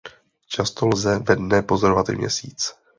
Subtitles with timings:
[0.47, 2.73] Často lze ve dne pozorovat i Měsíc.